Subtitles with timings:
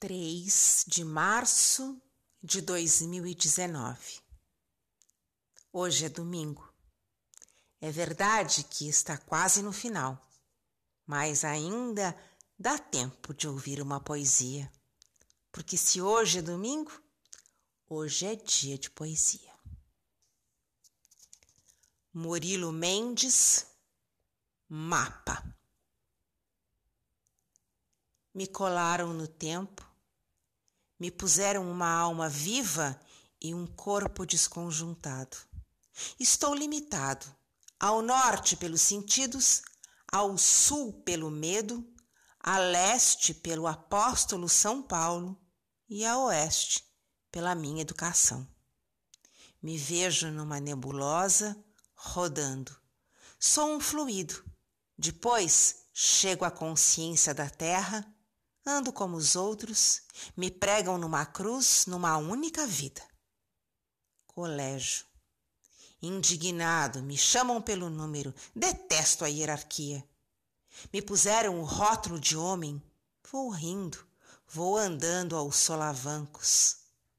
[0.00, 2.00] 3 de março
[2.40, 4.20] de 2019.
[5.72, 6.72] Hoje é domingo.
[7.80, 10.24] É verdade que está quase no final,
[11.04, 12.16] mas ainda
[12.56, 14.70] dá tempo de ouvir uma poesia.
[15.50, 16.92] Porque se hoje é domingo,
[17.88, 19.52] hoje é dia de poesia.
[22.14, 23.66] Murilo Mendes,
[24.68, 25.42] Mapa.
[28.32, 29.87] Me colaram no tempo
[30.98, 32.98] me puseram uma alma viva
[33.40, 35.36] e um corpo desconjuntado.
[36.18, 37.26] Estou limitado
[37.78, 39.62] ao norte pelos sentidos,
[40.10, 41.86] ao sul pelo medo,
[42.40, 45.38] a leste pelo apóstolo São Paulo
[45.88, 46.84] e a oeste
[47.30, 48.46] pela minha educação.
[49.62, 51.56] Me vejo numa nebulosa
[51.94, 52.76] rodando.
[53.38, 54.44] Sou um fluido.
[54.96, 58.04] Depois chego à consciência da terra
[58.66, 60.02] Ando como os outros,
[60.36, 63.02] me pregam numa cruz, numa única vida.
[64.26, 65.06] Colégio.
[66.00, 70.06] Indignado, me chamam pelo número, detesto a hierarquia.
[70.92, 72.80] Me puseram o rótulo de homem,
[73.30, 73.98] vou rindo,
[74.46, 76.76] vou andando aos solavancos.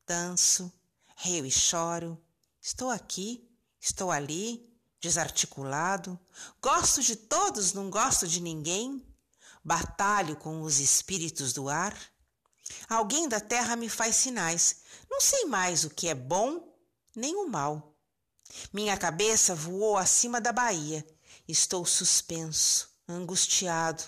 [0.08, 0.72] Danço,
[1.18, 2.18] rio e choro,
[2.62, 3.50] estou aqui,
[3.82, 6.18] estou ali, desarticulado,
[6.62, 9.06] gosto de todos, não gosto de ninguém,
[9.64, 11.98] batalho com os espíritos do ar.
[12.88, 14.82] Alguém da terra me faz sinais.
[15.10, 16.70] Não sei mais o que é bom
[17.16, 17.96] nem o mal.
[18.74, 21.06] Minha cabeça voou acima da Bahia.
[21.48, 24.04] Estou suspenso, angustiado,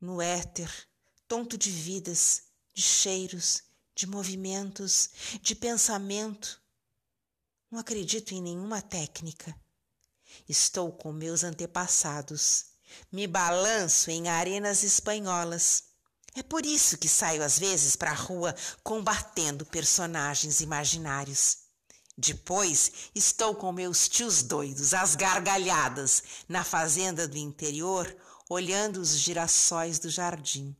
[0.00, 0.70] no éter,
[1.28, 2.42] tonto de vidas,
[2.74, 3.62] de cheiros,
[3.94, 6.60] de movimentos, de pensamento.
[7.70, 9.54] Não acredito em nenhuma técnica.
[10.48, 12.71] Estou com meus antepassados
[13.10, 15.84] me balanço em arenas espanholas.
[16.34, 21.58] É por isso que saio às vezes para a rua combatendo personagens imaginários.
[22.16, 28.14] Depois estou com meus tios doidos, às gargalhadas, na fazenda do interior,
[28.48, 30.76] olhando os girassóis do jardim.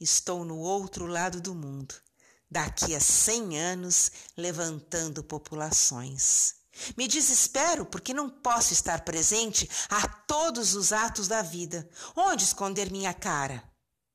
[0.00, 1.94] Estou no outro lado do mundo,
[2.50, 6.61] daqui a cem anos, levantando populações.
[6.96, 11.88] Me desespero porque não posso estar presente a todos os atos da vida.
[12.16, 13.62] Onde esconder minha cara?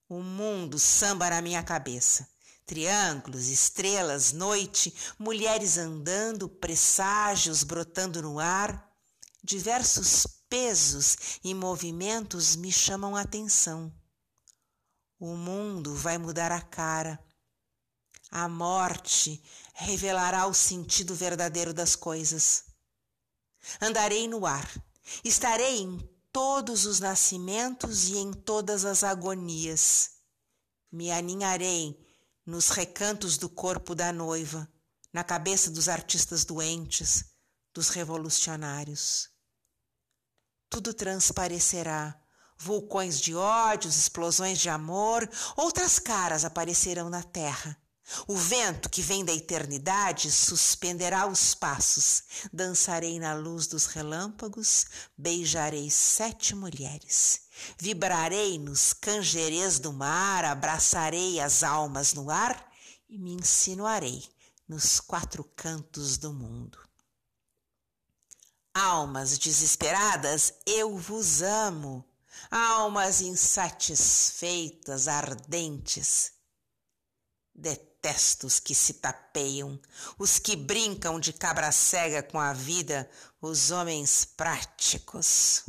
[0.09, 2.27] O mundo samba na minha cabeça.
[2.65, 8.91] Triângulos, estrelas, noite, mulheres andando, presságios brotando no ar.
[9.43, 13.93] Diversos pesos e movimentos me chamam a atenção.
[15.19, 17.19] O mundo vai mudar a cara
[18.31, 19.41] a morte
[19.73, 22.65] revelará o sentido verdadeiro das coisas.
[23.81, 24.69] Andarei no ar,
[25.23, 25.97] estarei em
[26.31, 30.11] todos os nascimentos e em todas as agonias.
[30.91, 31.97] Me aninharei
[32.45, 34.67] nos recantos do corpo da noiva,
[35.11, 37.25] na cabeça dos artistas doentes,
[37.73, 39.29] dos revolucionários.
[40.69, 42.19] Tudo transparecerá.
[42.59, 47.77] Vulcões de ódios, explosões de amor, outras caras aparecerão na terra
[48.27, 52.23] o vento que vem da eternidade suspenderá os passos,
[52.53, 54.85] dançarei na luz dos relâmpagos,
[55.17, 57.41] beijarei sete mulheres,
[57.77, 62.71] vibrarei nos canjerês do mar, abraçarei as almas no ar
[63.09, 64.23] e me insinuarei
[64.67, 66.79] nos quatro cantos do mundo.
[68.73, 72.05] Almas desesperadas, eu vos amo,
[72.51, 76.31] almas insatisfeitas, ardentes.
[77.99, 79.79] Detesto os que se tapeiam,
[80.19, 83.09] os que brincam de cabra cega com a vida,
[83.41, 85.63] os homens práticos.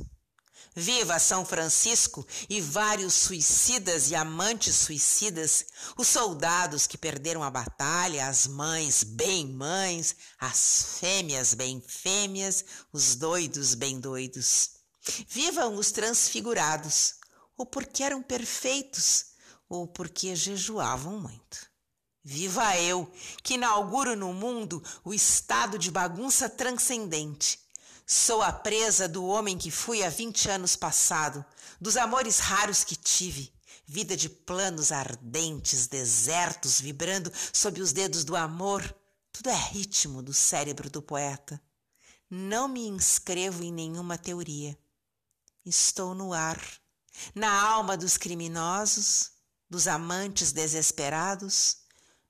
[0.76, 5.66] Viva São Francisco e vários suicidas e amantes suicidas,
[5.96, 13.16] os soldados que perderam a batalha, as mães bem mães, as fêmeas bem fêmeas, os
[13.16, 14.72] doidos bem doidos.
[15.28, 17.14] Vivam os transfigurados,
[17.56, 19.32] ou porque eram perfeitos,
[19.68, 21.67] ou porque jejuavam muito.
[22.30, 23.10] Viva eu,
[23.42, 27.58] que inauguro no mundo o estado de bagunça transcendente.
[28.06, 31.42] Sou a presa do homem que fui há vinte anos passado,
[31.80, 33.50] dos amores raros que tive,
[33.86, 38.94] vida de planos ardentes, desertos vibrando sob os dedos do amor.
[39.32, 41.58] Tudo é ritmo do cérebro do poeta.
[42.28, 44.78] Não me inscrevo em nenhuma teoria.
[45.64, 46.62] Estou no ar,
[47.34, 49.30] na alma dos criminosos,
[49.70, 51.87] dos amantes desesperados,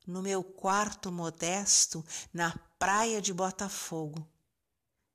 [0.09, 2.03] no meu quarto modesto
[2.33, 4.27] na praia de Botafogo,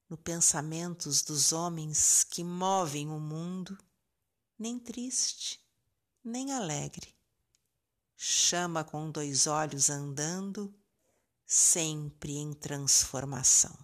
[0.08, 3.76] no pensamentos dos homens que movem o mundo,
[4.58, 5.60] nem triste,
[6.24, 7.12] nem alegre.
[8.16, 10.72] chama com dois olhos andando,
[11.44, 13.76] sempre em transformação.